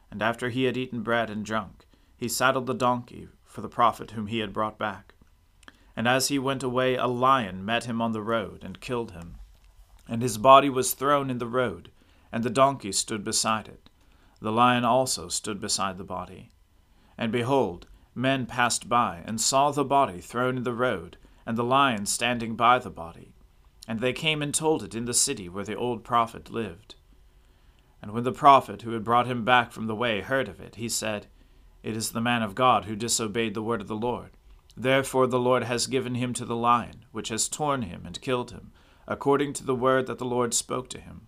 And 0.10 0.24
after 0.24 0.50
he 0.50 0.64
had 0.64 0.78
eaten 0.78 1.04
bread 1.04 1.30
and 1.30 1.46
drunk, 1.46 1.86
he 2.18 2.28
saddled 2.28 2.66
the 2.66 2.74
donkey 2.74 3.28
for 3.46 3.62
the 3.62 3.70
prophet 3.70 4.12
whom 4.12 4.26
he 4.26 4.40
had 4.40 4.52
brought 4.52 4.80
back. 4.80 5.14
And 5.96 6.08
as 6.08 6.30
he 6.30 6.40
went 6.40 6.64
away, 6.64 6.96
a 6.96 7.06
lion 7.06 7.64
met 7.64 7.84
him 7.84 8.02
on 8.02 8.14
the 8.14 8.24
road 8.24 8.64
and 8.64 8.82
killed 8.82 9.12
him. 9.12 9.36
And 10.08 10.24
his 10.24 10.40
body 10.40 10.72
was 10.72 10.96
thrown 10.96 11.30
in 11.30 11.38
the 11.38 11.46
road, 11.46 11.92
and 12.32 12.44
the 12.44 12.50
donkey 12.50 12.92
stood 12.92 13.24
beside 13.24 13.68
it. 13.68 13.90
The 14.42 14.52
lion 14.52 14.86
also 14.86 15.28
stood 15.28 15.60
beside 15.60 15.98
the 15.98 16.04
body. 16.04 16.50
And 17.18 17.32
behold, 17.32 17.88
men 18.16 18.46
passed 18.46 18.88
by, 18.88 19.24
and 19.26 19.40
saw 19.40 19.72
the 19.72 19.84
body 19.84 20.22
thrown 20.22 20.58
in 20.58 20.64
the 20.64 20.74
road, 20.74 21.18
and 21.46 21.58
the 21.58 21.64
lion 21.64 22.06
standing 22.06 22.56
by 22.56 22.80
the 22.80 22.90
body. 22.90 23.34
And 23.88 24.00
they 24.00 24.14
came 24.14 24.42
and 24.42 24.54
told 24.54 24.84
it 24.84 24.96
in 24.96 25.06
the 25.06 25.14
city 25.14 25.50
where 25.50 25.66
the 25.66 25.76
old 25.76 26.04
prophet 26.04 26.50
lived. 26.50 26.96
And 28.02 28.12
when 28.12 28.24
the 28.24 28.32
prophet 28.32 28.84
who 28.84 28.92
had 28.92 29.04
brought 29.04 29.28
him 29.28 29.44
back 29.44 29.72
from 29.72 29.88
the 29.88 29.96
way 29.96 30.22
heard 30.22 30.48
of 30.48 30.62
it, 30.62 30.76
he 30.76 30.88
said, 30.88 31.28
It 31.84 31.98
is 31.98 32.12
the 32.12 32.22
man 32.22 32.42
of 32.42 32.56
God 32.56 32.86
who 32.86 32.96
disobeyed 32.96 33.54
the 33.54 33.64
word 33.64 33.82
of 33.82 33.88
the 33.88 33.96
Lord. 33.96 34.32
Therefore 34.78 35.28
the 35.28 35.40
Lord 35.40 35.64
has 35.64 35.88
given 35.88 36.16
him 36.16 36.34
to 36.36 36.46
the 36.46 36.56
lion, 36.56 37.06
which 37.12 37.30
has 37.30 37.50
torn 37.50 37.82
him 37.82 38.06
and 38.06 38.22
killed 38.22 38.52
him, 38.52 38.72
according 39.08 39.54
to 39.54 39.66
the 39.66 39.76
word 39.76 40.08
that 40.08 40.20
the 40.20 40.26
Lord 40.26 40.54
spoke 40.54 40.90
to 40.90 41.02
him. 41.02 41.28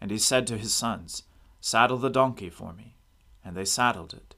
And 0.00 0.10
he 0.10 0.18
said 0.18 0.46
to 0.46 0.56
his 0.56 0.72
sons, 0.72 1.24
Saddle 1.60 1.98
the 1.98 2.10
donkey 2.10 2.50
for 2.50 2.72
me. 2.72 2.96
And 3.44 3.56
they 3.56 3.64
saddled 3.64 4.14
it. 4.14 4.34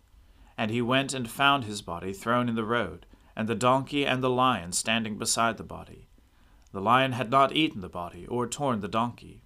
And 0.57 0.71
he 0.71 0.83
went 0.83 1.15
and 1.15 1.31
found 1.31 1.65
his 1.65 1.83
body 1.83 2.13
thrown 2.13 2.49
in 2.49 2.55
the 2.55 2.65
road, 2.65 3.07
and 3.35 3.49
the 3.49 3.55
donkey 3.55 4.07
and 4.07 4.23
the 4.23 4.31
lion 4.31 4.73
standing 4.73 5.17
beside 5.17 5.57
the 5.57 5.63
body. 5.63 6.09
The 6.73 6.81
lion 6.81 7.13
had 7.13 7.31
not 7.31 7.55
eaten 7.55 7.81
the 7.81 7.89
body, 7.89 8.27
or 8.27 8.47
torn 8.47 8.81
the 8.81 8.89
donkey. 8.89 9.43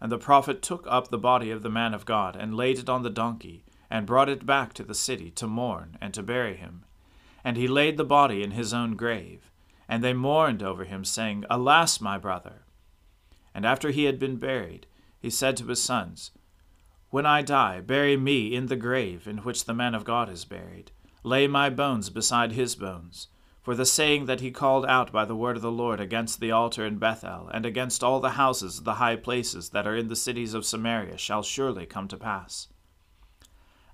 And 0.00 0.10
the 0.10 0.18
prophet 0.18 0.62
took 0.62 0.86
up 0.88 1.08
the 1.08 1.18
body 1.18 1.50
of 1.50 1.62
the 1.62 1.70
man 1.70 1.94
of 1.94 2.06
God, 2.06 2.36
and 2.36 2.56
laid 2.56 2.78
it 2.78 2.88
on 2.88 3.02
the 3.02 3.10
donkey, 3.10 3.64
and 3.90 4.06
brought 4.06 4.28
it 4.28 4.46
back 4.46 4.72
to 4.74 4.84
the 4.84 4.94
city 4.94 5.30
to 5.32 5.46
mourn 5.46 5.98
and 6.00 6.14
to 6.14 6.22
bury 6.22 6.56
him. 6.56 6.84
And 7.44 7.56
he 7.56 7.68
laid 7.68 7.96
the 7.96 8.04
body 8.04 8.42
in 8.42 8.52
his 8.52 8.72
own 8.72 8.96
grave. 8.96 9.50
And 9.88 10.02
they 10.02 10.12
mourned 10.12 10.62
over 10.62 10.84
him, 10.84 11.04
saying, 11.04 11.44
Alas, 11.50 12.00
my 12.00 12.16
brother! 12.16 12.62
And 13.54 13.66
after 13.66 13.90
he 13.90 14.04
had 14.04 14.18
been 14.18 14.36
buried, 14.36 14.86
he 15.18 15.30
said 15.30 15.56
to 15.58 15.66
his 15.66 15.82
sons, 15.82 16.30
When 17.10 17.26
I 17.26 17.42
die, 17.42 17.80
bury 17.80 18.16
me 18.16 18.54
in 18.54 18.66
the 18.66 18.76
grave 18.76 19.26
in 19.26 19.38
which 19.38 19.64
the 19.64 19.74
man 19.74 19.96
of 19.96 20.04
God 20.04 20.30
is 20.30 20.44
buried. 20.44 20.92
Lay 21.24 21.48
my 21.48 21.68
bones 21.68 22.08
beside 22.08 22.52
his 22.52 22.76
bones. 22.76 23.26
For 23.62 23.74
the 23.74 23.84
saying 23.84 24.26
that 24.26 24.40
he 24.40 24.50
called 24.50 24.86
out 24.86 25.12
by 25.12 25.24
the 25.24 25.36
word 25.36 25.56
of 25.56 25.62
the 25.62 25.72
Lord 25.72 26.00
against 26.00 26.40
the 26.40 26.52
altar 26.52 26.86
in 26.86 26.98
Bethel, 26.98 27.50
and 27.52 27.66
against 27.66 28.02
all 28.02 28.20
the 28.20 28.30
houses 28.30 28.78
of 28.78 28.84
the 28.84 28.94
high 28.94 29.16
places 29.16 29.70
that 29.70 29.86
are 29.86 29.96
in 29.96 30.08
the 30.08 30.16
cities 30.16 30.54
of 30.54 30.64
Samaria, 30.64 31.18
shall 31.18 31.42
surely 31.42 31.84
come 31.84 32.08
to 32.08 32.16
pass. 32.16 32.68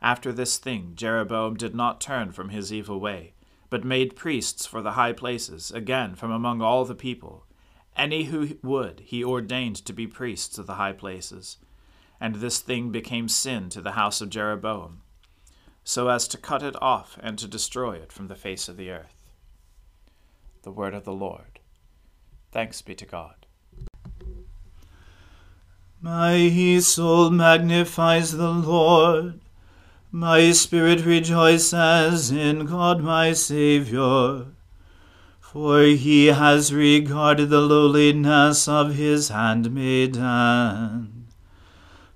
After 0.00 0.30
this 0.30 0.58
thing, 0.58 0.92
Jeroboam 0.94 1.56
did 1.56 1.75
not 1.75 2.00
turn 2.00 2.32
from 2.32 2.50
his 2.50 2.73
evil 2.73 3.00
way, 3.00 3.32
but 3.70 3.82
made 3.82 4.14
priests 4.14 4.66
for 4.66 4.82
the 4.82 4.92
high 4.92 5.12
places, 5.12 5.70
again 5.70 6.14
from 6.14 6.30
among 6.30 6.61
all 6.61 6.85
the 6.85 6.94
people. 6.94 7.46
Any 7.96 8.25
who 8.25 8.58
would 8.62 9.00
he 9.00 9.25
ordained 9.25 9.76
to 9.87 9.92
be 9.92 10.06
priests 10.06 10.58
of 10.58 10.66
the 10.66 10.75
high 10.75 10.92
places. 10.92 11.56
And 12.20 12.37
this 12.37 12.61
thing 12.61 12.90
became 12.90 13.28
sin 13.28 13.68
to 13.70 13.80
the 13.80 13.92
house 13.92 14.20
of 14.20 14.30
Jeroboam, 14.30 15.02
so 15.85 16.08
as 16.08 16.26
to 16.28 16.38
cut 16.38 16.62
it 16.62 16.80
off 16.82 17.18
and 17.23 17.38
to 17.38 17.46
destroy 17.46 17.96
it 17.96 18.12
from 18.12 18.28
the 18.28 18.35
face 18.35 18.68
of 18.68 18.76
the 18.76 18.90
earth. 18.90 19.30
The 20.62 20.73
word 20.73 20.94
of 20.94 21.04
the 21.04 21.12
Lord. 21.12 21.61
Thanks 22.52 22.82
be 22.82 22.94
to 22.94 23.06
God. 23.06 23.46
My 26.00 26.78
soul 26.80 27.30
magnifies 27.30 28.32
the 28.32 28.50
Lord. 28.50 29.40
My 30.11 30.52
spirit 30.52 31.04
rejoices 31.04 32.30
in 32.30 32.66
God 32.66 33.02
my 33.02 33.32
Saviour 33.32 34.46
for 35.56 35.85
he 35.85 36.26
has 36.26 36.75
regarded 36.75 37.49
the 37.49 37.62
lowliness 37.62 38.68
of 38.68 38.94
his 38.94 39.30
handmaiden. 39.30 41.15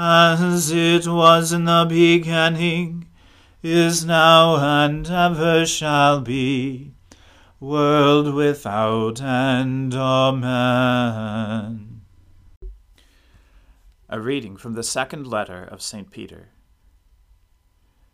as 0.00 0.70
it 0.70 1.06
was 1.06 1.52
in 1.52 1.66
the 1.66 1.86
beginning, 1.88 3.06
is 3.62 4.04
now, 4.04 4.56
and 4.56 5.08
ever 5.10 5.66
shall 5.66 6.20
be, 6.20 6.92
world 7.60 8.34
without 8.34 9.20
end. 9.20 9.94
Amen. 9.94 11.20
A 14.08 14.20
reading 14.20 14.56
from 14.56 14.72
the 14.74 14.82
second 14.82 15.26
letter 15.26 15.62
of 15.62 15.82
St. 15.82 16.10
Peter. 16.10 16.48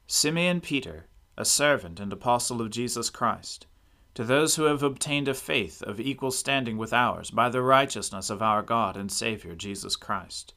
Simeon 0.07 0.61
Peter 0.61 1.07
a 1.39 1.45
servant 1.45 2.01
and 2.01 2.13
apostle 2.13 2.63
of 2.63 2.71
Jesus 2.71 3.11
Christ, 3.11 3.67
to 4.15 4.25
those 4.25 4.57
who 4.57 4.63
have 4.63 4.83
obtained 4.83 5.29
a 5.29 5.35
faith 5.35 5.83
of 5.83 6.01
equal 6.01 6.31
standing 6.31 6.79
with 6.79 6.95
ours 6.95 7.31
by 7.31 7.51
the 7.51 7.61
righteousness 7.61 8.31
of 8.31 8.41
our 8.41 8.63
God 8.63 8.97
and 8.97 9.13
Saviour 9.13 9.55
Jesus 9.55 9.97
Christ. 9.97 10.55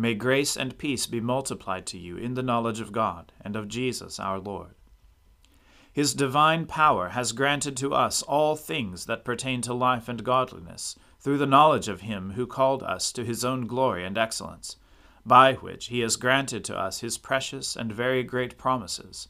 May 0.00 0.14
grace 0.14 0.56
and 0.56 0.78
peace 0.78 1.06
be 1.06 1.20
multiplied 1.20 1.84
to 1.88 1.98
you 1.98 2.16
in 2.16 2.32
the 2.32 2.42
knowledge 2.42 2.80
of 2.80 2.90
God 2.90 3.34
and 3.38 3.54
of 3.54 3.68
Jesus 3.68 4.18
our 4.18 4.38
Lord. 4.38 4.74
His 5.92 6.14
divine 6.14 6.64
power 6.64 7.10
has 7.10 7.32
granted 7.32 7.76
to 7.76 7.92
us 7.92 8.22
all 8.22 8.56
things 8.56 9.04
that 9.04 9.26
pertain 9.26 9.60
to 9.60 9.74
life 9.74 10.08
and 10.08 10.24
godliness, 10.24 10.98
through 11.18 11.36
the 11.36 11.44
knowledge 11.44 11.86
of 11.86 12.00
Him 12.00 12.30
who 12.30 12.46
called 12.46 12.82
us 12.82 13.12
to 13.12 13.26
His 13.26 13.44
own 13.44 13.66
glory 13.66 14.06
and 14.06 14.16
excellence, 14.16 14.76
by 15.26 15.52
which 15.52 15.88
He 15.88 16.00
has 16.00 16.16
granted 16.16 16.64
to 16.64 16.78
us 16.78 17.00
His 17.00 17.18
precious 17.18 17.76
and 17.76 17.92
very 17.92 18.22
great 18.22 18.56
promises 18.56 19.28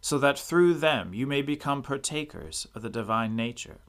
so 0.00 0.16
that 0.16 0.38
through 0.38 0.72
them 0.72 1.12
you 1.12 1.26
may 1.26 1.42
become 1.42 1.82
partakers 1.82 2.66
of 2.74 2.80
the 2.80 2.88
divine 2.88 3.36
nature, 3.36 3.80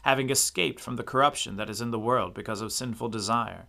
having 0.00 0.30
escaped 0.30 0.80
from 0.80 0.96
the 0.96 1.02
corruption 1.02 1.56
that 1.56 1.68
is 1.68 1.82
in 1.82 1.90
the 1.90 1.98
world 1.98 2.32
because 2.32 2.62
of 2.62 2.72
sinful 2.72 3.10
desire. 3.10 3.68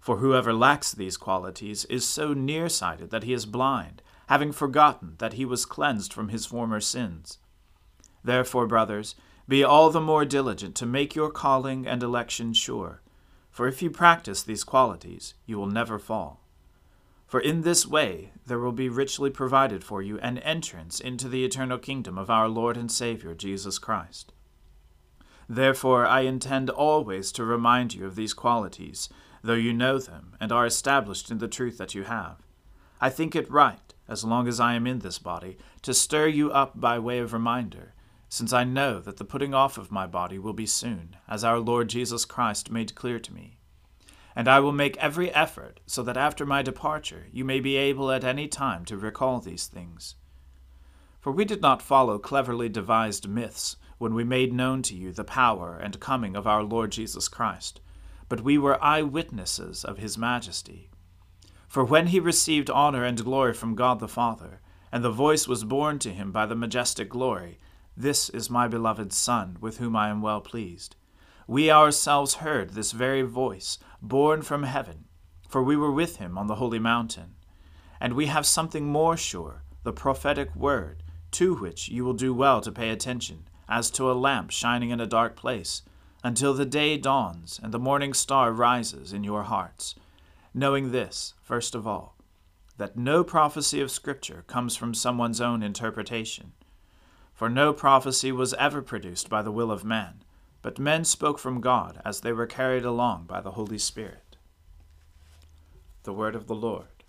For 0.00 0.16
whoever 0.16 0.52
lacks 0.52 0.92
these 0.92 1.16
qualities 1.16 1.84
is 1.84 2.08
so 2.08 2.32
nearsighted 2.32 3.10
that 3.10 3.22
he 3.22 3.32
is 3.32 3.46
blind, 3.46 4.02
having 4.28 4.50
forgotten 4.50 5.16
that 5.18 5.34
he 5.34 5.44
was 5.44 5.66
cleansed 5.66 6.12
from 6.12 6.30
his 6.30 6.46
former 6.46 6.80
sins. 6.80 7.38
Therefore, 8.24 8.66
brothers, 8.66 9.14
be 9.46 9.62
all 9.62 9.90
the 9.90 10.00
more 10.00 10.24
diligent 10.24 10.74
to 10.76 10.86
make 10.86 11.14
your 11.14 11.30
calling 11.30 11.86
and 11.86 12.02
election 12.02 12.52
sure, 12.52 13.02
for 13.50 13.66
if 13.66 13.82
you 13.82 13.90
practice 13.90 14.42
these 14.42 14.64
qualities, 14.64 15.34
you 15.44 15.58
will 15.58 15.66
never 15.66 15.98
fall. 15.98 16.40
For 17.26 17.40
in 17.40 17.62
this 17.62 17.86
way 17.86 18.32
there 18.46 18.58
will 18.58 18.72
be 18.72 18.88
richly 18.88 19.30
provided 19.30 19.84
for 19.84 20.02
you 20.02 20.18
an 20.20 20.38
entrance 20.38 20.98
into 20.98 21.28
the 21.28 21.44
eternal 21.44 21.78
kingdom 21.78 22.16
of 22.16 22.30
our 22.30 22.48
Lord 22.48 22.76
and 22.76 22.90
Saviour 22.90 23.34
Jesus 23.34 23.78
Christ. 23.78 24.32
Therefore, 25.48 26.06
I 26.06 26.20
intend 26.20 26.70
always 26.70 27.32
to 27.32 27.44
remind 27.44 27.94
you 27.94 28.06
of 28.06 28.14
these 28.14 28.34
qualities, 28.34 29.08
though 29.42 29.54
you 29.54 29.72
know 29.72 29.98
them 29.98 30.36
and 30.40 30.52
are 30.52 30.66
established 30.66 31.30
in 31.30 31.38
the 31.38 31.48
truth 31.48 31.78
that 31.78 31.94
you 31.94 32.04
have. 32.04 32.36
I 33.00 33.10
think 33.10 33.34
it 33.34 33.50
right, 33.50 33.94
as 34.08 34.24
long 34.24 34.46
as 34.46 34.60
I 34.60 34.74
am 34.74 34.86
in 34.86 34.98
this 34.98 35.18
body, 35.18 35.56
to 35.82 35.94
stir 35.94 36.26
you 36.26 36.50
up 36.50 36.78
by 36.78 36.98
way 36.98 37.18
of 37.18 37.32
reminder, 37.32 37.94
since 38.28 38.52
I 38.52 38.64
know 38.64 39.00
that 39.00 39.16
the 39.16 39.24
putting 39.24 39.54
off 39.54 39.78
of 39.78 39.90
my 39.90 40.06
body 40.06 40.38
will 40.38 40.52
be 40.52 40.66
soon, 40.66 41.16
as 41.28 41.42
our 41.42 41.58
Lord 41.58 41.88
Jesus 41.88 42.24
Christ 42.24 42.70
made 42.70 42.94
clear 42.94 43.18
to 43.18 43.34
me. 43.34 43.56
And 44.36 44.46
I 44.46 44.60
will 44.60 44.72
make 44.72 44.96
every 44.98 45.32
effort 45.34 45.80
so 45.86 46.02
that 46.04 46.16
after 46.16 46.46
my 46.46 46.62
departure 46.62 47.26
you 47.32 47.44
may 47.44 47.60
be 47.60 47.76
able 47.76 48.10
at 48.10 48.22
any 48.22 48.46
time 48.46 48.84
to 48.84 48.96
recall 48.96 49.40
these 49.40 49.66
things. 49.66 50.14
For 51.20 51.32
we 51.32 51.44
did 51.44 51.60
not 51.60 51.82
follow 51.82 52.18
cleverly 52.18 52.68
devised 52.68 53.28
myths 53.28 53.76
when 53.98 54.14
we 54.14 54.24
made 54.24 54.52
known 54.52 54.82
to 54.82 54.94
you 54.94 55.12
the 55.12 55.24
power 55.24 55.76
and 55.76 56.00
coming 56.00 56.36
of 56.36 56.46
our 56.46 56.62
Lord 56.62 56.92
Jesus 56.92 57.28
Christ, 57.28 57.80
but 58.30 58.42
we 58.42 58.56
were 58.56 58.82
eye 58.82 59.02
witnesses 59.02 59.84
of 59.84 59.98
his 59.98 60.16
majesty. 60.16 60.88
For 61.66 61.84
when 61.84 62.06
he 62.06 62.20
received 62.20 62.70
honor 62.70 63.04
and 63.04 63.22
glory 63.22 63.52
from 63.52 63.74
God 63.74 63.98
the 63.98 64.06
Father, 64.06 64.60
and 64.92 65.04
the 65.04 65.10
voice 65.10 65.48
was 65.48 65.64
borne 65.64 65.98
to 65.98 66.12
him 66.12 66.30
by 66.30 66.46
the 66.46 66.54
majestic 66.54 67.08
glory, 67.08 67.58
This 67.96 68.28
is 68.30 68.48
my 68.48 68.68
beloved 68.68 69.12
Son, 69.12 69.58
with 69.60 69.78
whom 69.78 69.96
I 69.96 70.10
am 70.10 70.22
well 70.22 70.40
pleased. 70.40 70.94
We 71.48 71.72
ourselves 71.72 72.34
heard 72.34 72.70
this 72.70 72.92
very 72.92 73.22
voice, 73.22 73.78
borne 74.00 74.42
from 74.42 74.62
heaven, 74.62 75.06
for 75.48 75.60
we 75.60 75.76
were 75.76 75.90
with 75.90 76.18
him 76.18 76.38
on 76.38 76.46
the 76.46 76.54
holy 76.54 76.78
mountain. 76.78 77.34
And 78.00 78.12
we 78.12 78.26
have 78.26 78.46
something 78.46 78.86
more 78.86 79.16
sure, 79.16 79.64
the 79.82 79.92
prophetic 79.92 80.54
word, 80.54 81.02
to 81.32 81.56
which 81.56 81.88
you 81.88 82.04
will 82.04 82.14
do 82.14 82.32
well 82.32 82.60
to 82.60 82.70
pay 82.70 82.90
attention 82.90 83.48
as 83.68 83.90
to 83.90 84.08
a 84.08 84.14
lamp 84.14 84.52
shining 84.52 84.90
in 84.90 85.00
a 85.00 85.06
dark 85.06 85.34
place, 85.34 85.82
until 86.22 86.54
the 86.54 86.66
day 86.66 86.96
dawns 86.96 87.58
and 87.62 87.72
the 87.72 87.78
morning 87.78 88.12
star 88.14 88.52
rises 88.52 89.12
in 89.12 89.24
your 89.24 89.44
hearts, 89.44 89.94
knowing 90.52 90.92
this, 90.92 91.34
first 91.42 91.74
of 91.74 91.86
all, 91.86 92.16
that 92.76 92.96
no 92.96 93.22
prophecy 93.22 93.80
of 93.80 93.90
Scripture 93.90 94.44
comes 94.46 94.76
from 94.76 94.94
someone's 94.94 95.40
own 95.40 95.62
interpretation. 95.62 96.52
For 97.34 97.48
no 97.48 97.72
prophecy 97.72 98.32
was 98.32 98.54
ever 98.54 98.82
produced 98.82 99.28
by 99.28 99.42
the 99.42 99.52
will 99.52 99.70
of 99.70 99.84
man, 99.84 100.22
but 100.62 100.78
men 100.78 101.04
spoke 101.04 101.38
from 101.38 101.60
God 101.60 102.00
as 102.04 102.20
they 102.20 102.32
were 102.32 102.46
carried 102.46 102.84
along 102.84 103.24
by 103.24 103.40
the 103.40 103.52
Holy 103.52 103.78
Spirit. 103.78 104.36
The 106.02 106.12
Word 106.12 106.34
of 106.34 106.46
the 106.46 106.54
Lord. 106.54 107.04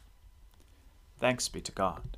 Thanks 1.19 1.49
be 1.49 1.61
to 1.61 1.71
God. 1.71 2.17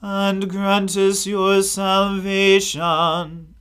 and 0.00 0.48
grant 0.48 0.96
us 0.96 1.26
your 1.26 1.62
salvation. 1.62 3.54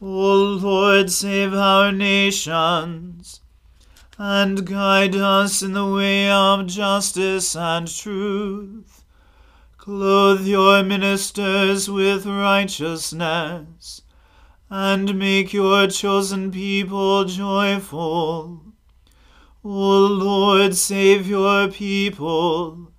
O 0.00 0.58
Lord, 0.60 1.10
save 1.10 1.54
our 1.54 1.92
nations, 1.92 3.40
and 4.18 4.66
guide 4.66 5.14
us 5.14 5.62
in 5.62 5.72
the 5.72 5.86
way 5.86 6.28
of 6.28 6.66
justice 6.66 7.54
and 7.56 7.86
truth. 7.88 9.04
Clothe 9.78 10.46
your 10.46 10.82
ministers 10.82 11.88
with 11.88 12.26
righteousness, 12.26 14.02
and 14.68 15.16
make 15.16 15.52
your 15.52 15.86
chosen 15.86 16.50
people 16.50 17.24
joyful. 17.24 18.62
O 19.64 20.06
Lord, 20.06 20.74
save 20.74 21.28
your 21.28 21.68
people 21.68 22.92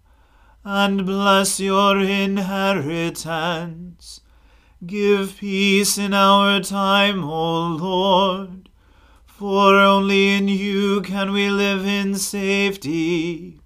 and 0.69 1.05
bless 1.05 1.61
your 1.61 1.97
inheritance. 1.97 4.19
Give 4.85 5.37
peace 5.37 5.97
in 5.97 6.13
our 6.13 6.59
time, 6.59 7.23
O 7.23 7.67
Lord, 7.67 8.67
for 9.25 9.75
only 9.75 10.35
in 10.35 10.49
you 10.49 11.01
can 11.03 11.31
we 11.31 11.49
live 11.49 11.85
in 11.85 12.15
safety. 12.15 13.61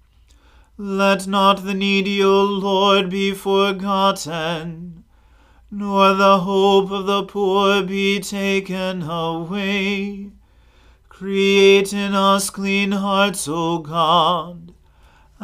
Let 0.78 1.26
not 1.26 1.64
the 1.64 1.74
needy, 1.74 2.22
O 2.22 2.44
Lord, 2.44 3.10
be 3.10 3.32
forgotten, 3.32 5.02
nor 5.72 6.14
the 6.14 6.38
hope 6.38 6.92
of 6.92 7.06
the 7.06 7.24
poor 7.24 7.82
be 7.82 8.20
taken 8.20 9.02
away. 9.02 10.30
Create 11.08 11.92
in 11.92 12.14
us 12.14 12.48
clean 12.48 12.92
hearts, 12.92 13.48
O 13.48 13.78
God 13.78 14.61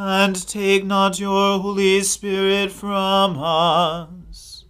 and 0.01 0.47
take 0.47 0.85
not 0.85 1.19
your 1.19 1.59
Holy 1.59 2.01
Spirit 2.05 2.71
from 2.71 3.37
us. 3.37 4.65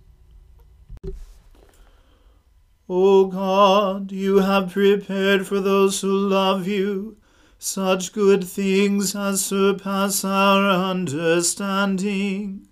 O 2.88 3.26
God, 3.26 4.10
you 4.10 4.38
have 4.38 4.72
prepared 4.72 5.46
for 5.46 5.60
those 5.60 6.00
who 6.00 6.10
love 6.10 6.66
you 6.66 7.18
such 7.58 8.14
good 8.14 8.42
things 8.42 9.14
as 9.14 9.44
surpass 9.44 10.24
our 10.24 10.70
understanding. 10.70 12.66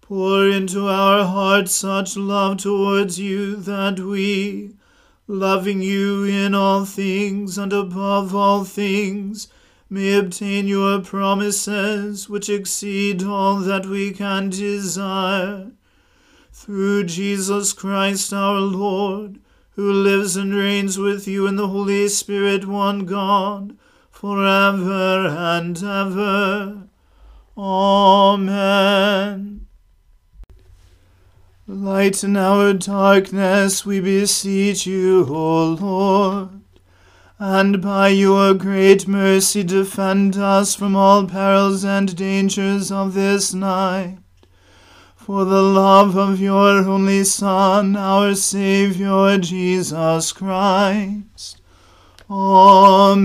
Pour 0.00 0.46
into 0.48 0.88
our 0.88 1.26
hearts 1.26 1.72
such 1.72 2.16
love 2.16 2.56
towards 2.56 3.20
you 3.20 3.56
that 3.56 4.00
we, 4.00 4.76
loving 5.26 5.82
you 5.82 6.24
in 6.24 6.54
all 6.54 6.86
things 6.86 7.58
and 7.58 7.74
above 7.74 8.34
all 8.34 8.64
things, 8.64 9.48
may 9.90 10.16
obtain 10.16 10.68
your 10.68 11.00
promises 11.00 12.28
which 12.28 12.48
exceed 12.48 13.24
all 13.24 13.56
that 13.56 13.86
we 13.86 14.12
can 14.12 14.48
desire. 14.48 15.72
Through 16.52 17.04
Jesus 17.04 17.72
Christ 17.72 18.32
our 18.32 18.60
Lord, 18.60 19.40
who 19.70 19.92
lives 19.92 20.36
and 20.36 20.54
reigns 20.54 20.96
with 20.96 21.26
you 21.26 21.48
in 21.48 21.56
the 21.56 21.68
Holy 21.68 22.06
Spirit, 22.08 22.68
one 22.68 23.04
God, 23.04 23.76
forever 24.10 25.26
and 25.26 25.76
ever. 25.82 26.84
Amen. 27.58 29.66
Lighten 31.66 32.36
our 32.36 32.74
darkness, 32.74 33.86
we 33.86 34.00
beseech 34.00 34.86
you, 34.86 35.26
O 35.28 35.76
Lord, 35.80 36.59
and 37.42 37.80
by 37.80 38.08
your 38.08 38.52
great 38.52 39.08
mercy 39.08 39.64
defend 39.64 40.36
us 40.36 40.74
from 40.74 40.94
all 40.94 41.26
perils 41.26 41.82
and 41.82 42.14
dangers 42.14 42.92
of 42.92 43.14
this 43.14 43.54
night. 43.54 44.18
For 45.16 45.46
the 45.46 45.62
love 45.62 46.18
of 46.18 46.38
your 46.38 46.86
only 46.86 47.24
Son, 47.24 47.96
our 47.96 48.34
Saviour 48.34 49.38
Jesus 49.38 50.32
Christ. 50.32 51.62
Amen. 52.28 53.24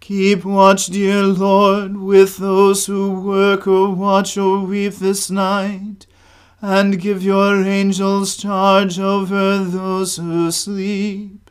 Keep 0.00 0.46
watch, 0.46 0.86
dear 0.86 1.24
Lord, 1.24 1.98
with 1.98 2.38
those 2.38 2.86
who 2.86 3.20
work 3.20 3.66
or 3.66 3.94
watch 3.94 4.38
or 4.38 4.60
weep 4.60 4.94
this 4.94 5.30
night 5.30 6.06
and 6.62 6.98
give 6.98 7.22
your 7.22 7.62
angels 7.62 8.38
charge 8.38 8.98
over 8.98 9.58
those 9.58 10.16
who 10.16 10.50
sleep. 10.50 11.41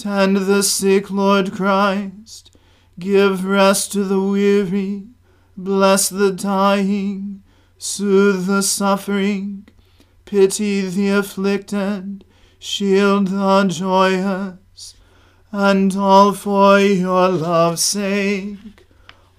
Tend 0.00 0.36
the 0.38 0.62
sick, 0.62 1.10
Lord 1.10 1.52
Christ. 1.52 2.56
Give 2.98 3.44
rest 3.44 3.92
to 3.92 4.02
the 4.02 4.18
weary. 4.18 5.08
Bless 5.58 6.08
the 6.08 6.32
dying. 6.32 7.42
Soothe 7.76 8.46
the 8.46 8.62
suffering. 8.62 9.68
Pity 10.24 10.88
the 10.88 11.10
afflicted. 11.10 12.24
Shield 12.58 13.26
the 13.26 13.64
joyous. 13.64 14.94
And 15.52 15.94
all 15.94 16.32
for 16.32 16.80
your 16.80 17.28
love's 17.28 17.82
sake. 17.82 18.86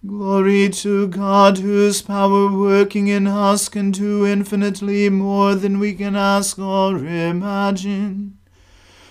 Glory 0.06 0.68
to 0.68 1.08
God, 1.08 1.58
whose 1.58 2.02
power 2.02 2.56
working 2.56 3.08
in 3.08 3.26
us 3.26 3.68
can 3.68 3.90
do 3.90 4.24
infinitely 4.24 5.08
more 5.08 5.56
than 5.56 5.80
we 5.80 5.92
can 5.94 6.14
ask 6.14 6.56
or 6.56 6.98
imagine. 6.98 8.39